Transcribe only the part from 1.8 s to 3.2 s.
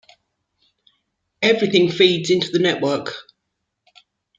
feeds into the network.